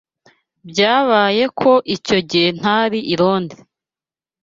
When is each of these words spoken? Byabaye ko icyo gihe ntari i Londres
Byabaye 0.69 1.43
ko 1.59 1.71
icyo 1.95 2.17
gihe 2.29 2.49
ntari 2.59 2.99
i 3.13 3.15
Londres 3.21 3.63